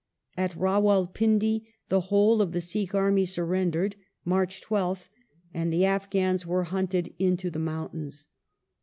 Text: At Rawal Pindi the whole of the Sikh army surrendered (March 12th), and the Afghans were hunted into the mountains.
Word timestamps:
At 0.35 0.55
Rawal 0.55 1.13
Pindi 1.13 1.67
the 1.89 2.01
whole 2.09 2.41
of 2.41 2.53
the 2.53 2.59
Sikh 2.59 2.95
army 2.95 3.23
surrendered 3.23 3.97
(March 4.25 4.59
12th), 4.63 5.09
and 5.53 5.71
the 5.71 5.85
Afghans 5.85 6.43
were 6.43 6.63
hunted 6.63 7.13
into 7.19 7.51
the 7.51 7.59
mountains. 7.59 8.25